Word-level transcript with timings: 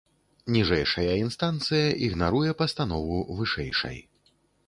Ніжэйшая 0.53 1.11
інстанцыя 1.25 1.91
ігнаруе 2.07 2.55
пастанову 2.61 3.19
вышэйшай. 3.43 3.97